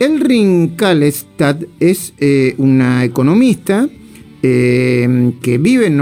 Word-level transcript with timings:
Elrin 0.00 0.76
Kalestad 0.76 1.58
es 1.78 2.14
eh, 2.18 2.54
una 2.56 3.04
economista 3.04 3.86
eh, 4.42 5.32
que 5.42 5.58
vive 5.58 5.88
en, 5.88 6.00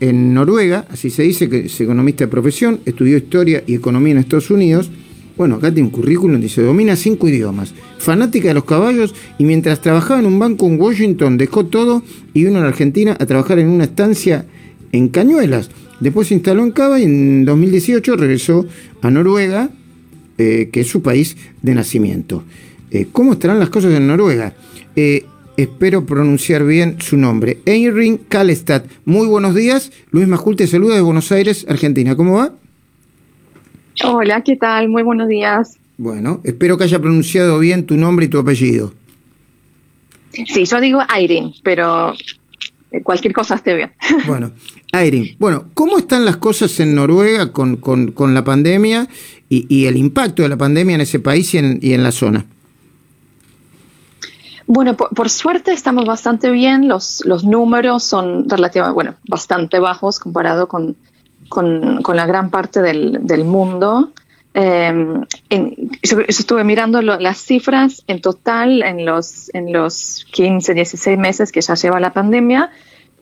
en 0.00 0.32
Noruega, 0.32 0.86
así 0.88 1.10
se 1.10 1.24
dice, 1.24 1.48
que 1.48 1.66
es 1.66 1.80
economista 1.80 2.24
de 2.24 2.30
profesión, 2.30 2.78
estudió 2.86 3.16
historia 3.16 3.64
y 3.66 3.74
economía 3.74 4.12
en 4.12 4.18
Estados 4.18 4.52
Unidos. 4.52 4.92
Bueno, 5.36 5.56
acá 5.56 5.74
tiene 5.74 5.88
un 5.88 5.92
currículum, 5.92 6.40
dice, 6.40 6.62
domina 6.62 6.94
cinco 6.94 7.26
idiomas, 7.26 7.74
fanática 7.98 8.46
de 8.46 8.54
los 8.54 8.64
caballos 8.64 9.12
y 9.38 9.44
mientras 9.44 9.80
trabajaba 9.80 10.20
en 10.20 10.26
un 10.26 10.38
banco 10.38 10.68
en 10.68 10.80
Washington 10.80 11.36
dejó 11.36 11.66
todo 11.66 12.04
y 12.34 12.44
vino 12.44 12.58
a 12.60 12.62
la 12.62 12.68
Argentina 12.68 13.16
a 13.18 13.26
trabajar 13.26 13.58
en 13.58 13.66
una 13.66 13.84
estancia 13.84 14.46
en 14.92 15.08
Cañuelas. 15.08 15.68
Después 15.98 16.28
se 16.28 16.34
instaló 16.34 16.62
en 16.62 16.70
Cava 16.70 17.00
y 17.00 17.04
en 17.04 17.44
2018 17.44 18.14
regresó 18.14 18.66
a 19.00 19.10
Noruega, 19.10 19.70
eh, 20.38 20.68
que 20.72 20.82
es 20.82 20.86
su 20.86 21.02
país 21.02 21.36
de 21.60 21.74
nacimiento. 21.74 22.44
Eh, 22.92 23.08
¿Cómo 23.10 23.32
estarán 23.32 23.58
las 23.58 23.70
cosas 23.70 23.94
en 23.94 24.06
Noruega? 24.06 24.52
Eh, 24.94 25.24
espero 25.56 26.04
pronunciar 26.04 26.62
bien 26.64 27.00
su 27.00 27.16
nombre. 27.16 27.60
Eirin 27.64 28.18
Kalestad. 28.18 28.84
Muy 29.06 29.26
buenos 29.26 29.54
días. 29.54 29.90
Luis 30.10 30.28
Majul 30.28 30.56
te 30.56 30.66
saluda 30.66 30.94
de 30.94 31.00
Buenos 31.00 31.32
Aires, 31.32 31.64
Argentina. 31.70 32.14
¿Cómo 32.16 32.34
va? 32.34 32.52
Hola, 34.04 34.42
¿qué 34.42 34.56
tal? 34.56 34.90
Muy 34.90 35.02
buenos 35.02 35.28
días. 35.28 35.78
Bueno, 35.96 36.42
espero 36.44 36.76
que 36.76 36.84
haya 36.84 36.98
pronunciado 36.98 37.58
bien 37.58 37.86
tu 37.86 37.96
nombre 37.96 38.26
y 38.26 38.28
tu 38.28 38.38
apellido. 38.38 38.92
Sí, 40.32 40.66
yo 40.66 40.80
digo 40.80 41.00
Eirin, 41.16 41.54
pero 41.62 42.12
cualquier 43.04 43.32
cosa 43.32 43.54
esté 43.54 43.74
bien. 43.74 43.92
Bueno, 44.26 44.52
Eirin, 44.92 45.36
bueno, 45.38 45.64
¿cómo 45.72 45.96
están 45.96 46.26
las 46.26 46.36
cosas 46.36 46.78
en 46.80 46.94
Noruega 46.94 47.52
con, 47.52 47.76
con, 47.76 48.34
la 48.34 48.44
pandemia 48.44 49.08
y, 49.48 49.86
el 49.86 49.96
impacto 49.96 50.42
de 50.42 50.50
la 50.50 50.58
pandemia 50.58 50.96
en 50.96 51.00
ese 51.00 51.20
país 51.20 51.54
y 51.54 51.58
en, 51.58 51.78
y 51.80 51.94
en 51.94 52.02
la 52.02 52.12
zona? 52.12 52.44
Bueno, 54.66 54.96
por, 54.96 55.28
suerte 55.28 55.72
estamos 55.72 56.04
bastante 56.04 56.50
bien. 56.50 56.88
Los, 56.88 57.24
los 57.24 57.44
números 57.44 58.04
son 58.04 58.48
relativamente, 58.48 58.94
bueno, 58.94 59.14
bastante 59.28 59.78
bajos 59.78 60.18
comparado 60.18 60.68
con, 60.68 60.96
con, 61.48 62.02
la 62.14 62.26
gran 62.26 62.50
parte 62.50 62.80
del, 62.82 63.44
mundo. 63.44 64.12
Eh, 64.54 64.92
yo, 66.02 66.18
estuve 66.28 66.64
mirando 66.64 67.00
las 67.02 67.38
cifras 67.38 68.04
en 68.06 68.20
total 68.20 68.82
en 68.82 69.04
los, 69.04 69.52
en 69.54 69.72
los 69.72 70.26
15, 70.32 70.74
16 70.74 71.18
meses 71.18 71.52
que 71.52 71.60
ya 71.60 71.74
lleva 71.74 72.00
la 72.00 72.12
pandemia. 72.12 72.70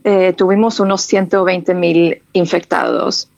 Eh, 0.05 0.33
tuvimos 0.33 0.81
unos 0.81 1.03
120 1.03 1.75
mil 1.75 2.23
infectados 2.33 3.29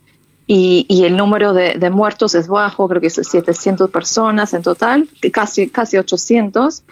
y, 0.47 1.05
el 1.05 1.17
número 1.17 1.55
de, 1.55 1.75
de, 1.75 1.91
muertos 1.91 2.35
es 2.35 2.47
bajo, 2.47 2.89
creo 2.89 3.01
que 3.01 3.07
es 3.07 3.15
700 3.15 3.91
personas 3.91 4.53
en 4.55 4.63
total, 4.63 5.09
casi, 5.33 5.71
casi 5.71 5.97
800. 5.97 6.83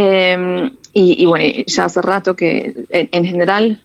Em, 0.00 0.70
y, 0.92 1.26
bueno, 1.26 1.64
ya 1.66 1.86
hace 1.86 2.00
rato 2.00 2.36
que 2.36 2.86
en, 2.88 3.24
general 3.24 3.82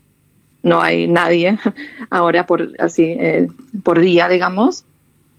no 0.62 0.80
hay 0.80 1.08
nadie 1.08 1.58
ahora 2.12 2.46
por 2.46 2.70
así 2.78 3.04
eh, 3.04 3.48
por 3.84 4.00
día, 4.00 4.30
digamos. 4.30 4.86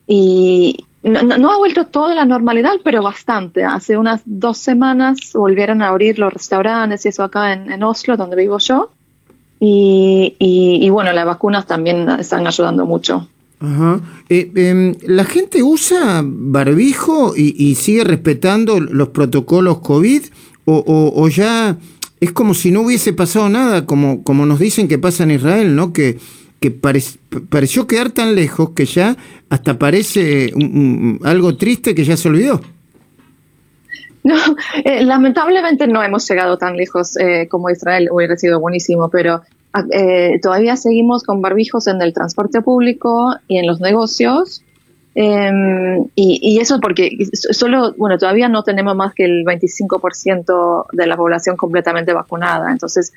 Y 0.09 0.85
no, 1.05 1.53
ha 1.53 1.59
vuelto 1.59 1.87
toda 1.87 2.17
la 2.17 2.25
normalidad, 2.25 2.73
pero 2.83 3.05
bastante. 3.05 3.63
Hace 3.63 3.97
unas 3.97 4.23
dos 4.25 4.59
semanas 4.59 5.31
volvieron 5.33 5.81
a 5.81 5.89
abrir 5.89 6.19
los 6.19 6.33
restaurantes 6.33 7.07
y 7.07 7.11
eso 7.11 7.23
acá 7.23 7.53
en, 7.53 7.83
Oslo, 7.85 8.17
donde 8.17 8.35
vivo 8.35 8.59
yo. 8.59 8.91
Y, 9.61 10.35
y, 10.41 10.91
bueno, 10.91 11.13
las 11.13 11.25
vacunas 11.25 11.67
también 11.67 12.09
están 12.19 12.49
ayudando 12.49 12.85
mucho. 12.85 13.29
Ajá. 13.61 14.01
Eh, 14.29 14.51
em, 14.57 14.97
¿La 15.03 15.25
gente 15.25 15.63
usa 15.63 16.23
barbijo 16.25 17.35
y, 17.37 17.55
y, 17.57 17.77
sigue 17.77 18.03
respetando 18.03 18.81
los 18.81 19.11
protocolos 19.11 19.79
COVID 19.79 20.23
o, 20.65 21.29
ya 21.29 21.77
es 22.21 22.33
como 22.33 22.55
si 22.55 22.71
no 22.71 22.83
hubiese 22.83 23.13
pasado 23.13 23.49
nada, 23.49 23.87
como, 23.87 24.23
como 24.23 24.47
nos 24.47 24.59
dicen 24.59 24.89
que 24.89 24.99
pasa 24.99 25.25
en 25.25 25.33
Israel, 25.33 25.77
¿no? 25.77 25.93
Que, 25.93 26.19
que 26.61 26.71
pareció 26.71 27.87
quedar 27.87 28.11
tan 28.11 28.35
lejos 28.35 28.71
que 28.71 28.87
ya 28.87 29.17
hasta 29.51 29.79
parece 29.79 30.53
algo 31.23 31.57
triste 31.57 31.95
que 31.95 32.05
ya 32.05 32.17
se 32.17 32.29
olvidó. 32.29 32.61
No, 34.23 34.37
eh, 34.85 35.05
lamentablemente 35.05 35.87
no 35.87 36.03
hemos 36.03 36.27
llegado 36.29 36.57
tan 36.57 36.77
lejos 36.77 37.17
eh, 37.19 37.47
como 37.51 37.69
Israel, 37.69 38.09
hubiera 38.11 38.37
sido 38.37 38.59
buenísimo, 38.59 39.11
pero 39.11 39.43
eh, 39.93 40.41
todavía 40.43 40.77
seguimos 40.77 41.23
con 41.23 41.43
barbijos 41.43 41.87
en 41.89 42.01
el 42.01 42.15
transporte 42.15 42.63
público 42.63 43.37
y 43.49 43.59
en 43.59 43.67
los 43.67 43.81
negocios 43.81 44.64
Em, 45.15 46.09
y, 46.17 46.59
eso 46.61 46.81
porque 46.81 47.29
solo, 47.33 47.95
bueno, 47.97 48.19
todavía 48.19 48.49
no 48.49 48.65
tenemos 48.65 48.97
más 48.97 49.15
que 49.15 49.25
el 49.25 49.45
25% 49.45 50.87
de 50.93 51.07
la 51.07 51.17
población 51.17 51.57
completamente 51.57 52.13
vacunada. 52.13 52.73
Entonces, 52.73 53.13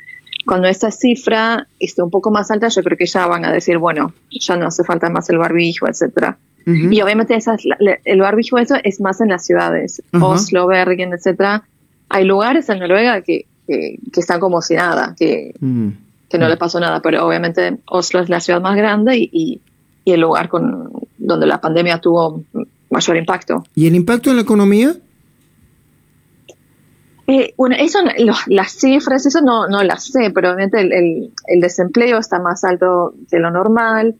cuando 0.46 0.68
esta 0.68 0.92
cifra 0.92 1.68
esté 1.80 2.04
un 2.04 2.12
poco 2.12 2.30
más 2.30 2.52
alta, 2.52 2.68
yo 2.68 2.84
creo 2.84 2.98
que 2.98 3.08
ya 3.08 3.26
van 3.26 3.46
a 3.46 3.52
decir, 3.52 3.80
bueno, 3.80 4.14
ya 4.30 4.56
no 4.56 4.68
hace 4.68 4.84
falta 4.84 5.10
más 5.10 5.30
el 5.30 5.40
barbijo, 5.40 5.88
etcétera. 5.88 6.38
Y 6.70 7.00
obviamente 7.00 7.34
esa 7.34 7.56
el 8.04 8.20
barbijo 8.20 8.58
eso 8.58 8.76
es 8.84 9.00
más 9.00 9.22
en 9.22 9.30
las 9.30 9.46
ciudades, 9.46 10.04
Oslo, 10.12 10.68
Bergen, 10.68 11.14
etcétera. 11.14 11.64
Hay 12.10 12.26
lugares 12.26 12.68
en 12.68 12.80
Noruega 12.80 13.22
que, 13.22 13.46
que, 13.66 13.98
están 14.18 14.42
como 14.42 14.62
si 14.62 14.76
nada, 14.76 15.16
que, 15.18 15.54
mm. 15.62 15.90
que 16.30 16.38
no 16.38 16.50
le 16.50 16.58
pasó 16.58 16.82
nada, 16.82 17.02
pero 17.02 17.26
obviamente 17.26 17.78
Oslo 17.86 18.20
es 18.20 18.28
la 18.28 18.42
ciudad 18.42 18.60
más 18.60 18.76
grande 18.76 19.16
y, 19.16 19.62
y 20.04 20.12
el 20.12 20.20
lugar 20.20 20.50
con, 20.50 20.92
donde 21.28 21.46
la 21.46 21.60
pandemia 21.60 22.00
tuvo 22.00 22.44
mayor 22.90 23.18
impacto. 23.18 23.64
¿Y 23.76 23.88
el 23.88 23.96
impacto 23.96 24.30
en 24.30 24.38
la 24.38 24.42
economía? 24.42 24.96
Eh, 27.30 27.54
bueno, 27.58 27.76
eso, 27.78 28.00
las 28.48 28.72
cifras, 28.72 29.26
eso 29.26 29.42
no, 29.42 29.68
no 29.68 29.84
las 29.84 30.06
sé, 30.06 30.32
pero 30.34 30.48
obviamente 30.50 30.80
el, 30.80 31.30
el, 31.46 31.60
desempleo 31.60 32.20
está 32.20 32.40
más 32.40 32.64
alto 32.64 33.14
que 33.30 33.38
lo 33.38 33.52
normal. 33.52 34.16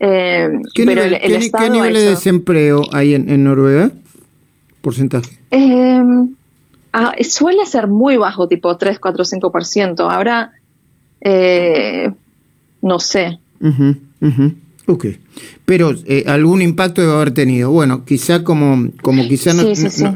Eh, 0.00 0.48
¿Qué 0.74 0.86
nivel, 0.86 1.10
de 1.10 2.00
desempleo 2.00 2.82
hay 2.90 3.14
en, 3.14 3.44
Noruega? 3.44 3.90
¿Porcentaje? 4.80 5.38
Eh, 5.50 6.02
ah, 6.94 7.12
suele 7.20 7.66
ser 7.66 7.86
muy 7.86 8.16
bajo, 8.16 8.48
tipo 8.48 8.74
3, 8.78 8.98
4, 8.98 9.24
5%. 9.24 10.10
Ahora, 10.10 10.52
no 12.80 12.98
sé. 12.98 13.40
Ok, 14.88 15.04
pero 15.66 15.94
eh, 16.06 16.24
algún 16.26 16.62
impacto 16.62 17.02
debe 17.02 17.12
haber 17.12 17.32
tenido. 17.32 17.70
Bueno, 17.70 18.06
quizá 18.06 18.42
como, 18.42 18.90
como 19.02 19.28
quizá 19.28 19.52
no, 19.52 19.64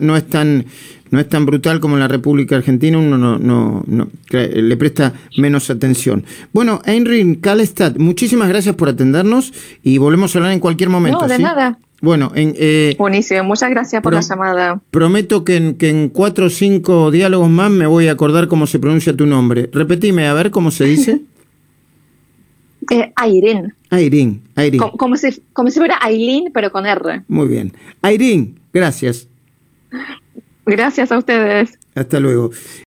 no, 0.01 0.17
es 0.17 0.27
tan 0.29 0.65
no 1.11 1.21
es 1.21 1.29
tan 1.29 1.45
brutal 1.45 1.79
como 1.79 1.97
en 1.97 2.01
la 2.01 2.09
República 2.09 2.57
Argentina, 2.57 2.97
uno 2.97 3.19
no, 3.19 3.39
no, 3.39 3.85
no 3.87 4.09
le 4.31 4.77
presta 4.79 5.13
menos 5.37 5.69
atención. 5.69 6.25
Bueno, 6.55 6.81
Heinrich 6.87 7.43
Kalestad, 7.43 7.97
muchísimas 7.97 8.49
gracias 8.49 8.75
por 8.75 8.89
atendernos 8.89 9.53
y 9.83 9.99
volvemos 9.99 10.35
a 10.35 10.39
hablar 10.39 10.53
en 10.53 10.61
cualquier 10.61 10.89
momento. 10.89 11.21
No, 11.21 11.29
de 11.29 11.39
nada. 11.39 11.79
Bueno, 12.01 12.33
en, 12.35 12.55
eh, 12.57 12.97
buenísimo, 12.99 13.45
muchas 13.45 13.69
gracias 13.69 14.03
por 14.03 14.15
la 14.15 14.23
llamada. 14.23 14.81
Prometo 14.91 15.45
que 15.45 15.57
en, 15.57 15.75
que 15.75 15.91
en 15.91 16.09
cuatro 16.09 16.47
o 16.47 16.51
cinco 16.51 17.11
diálogos 17.11 17.51
más 17.51 17.71
me 17.71 17.87
voy 17.87 18.09
a 18.09 18.13
acordar 18.13 18.49
cómo 18.49 18.67
se 18.67 18.79
pronuncia 18.79 19.15
tu 19.15 19.27
nombre. 19.27 19.69
Repetime, 19.71 20.27
a 20.27 20.33
ver 20.33 20.51
cómo 20.51 20.71
se 20.71 20.85
dice. 20.85 21.21
Eh, 22.91 23.13
Airin. 23.17 23.75
Airin, 23.91 24.43
Como, 24.97 25.17
si, 25.17 25.43
como 25.53 25.71
si 25.71 25.79
fuera 25.79 25.99
Aileen, 26.01 26.51
pero 26.53 26.73
con 26.73 26.87
R. 26.87 27.23
Muy 27.29 27.49
bien. 27.49 27.73
Airin, 28.03 28.59
gracias. 28.73 29.29
Gracias 30.67 31.13
a 31.13 31.19
ustedes. 31.19 31.79
Hasta 31.95 32.21
luego. 32.21 32.51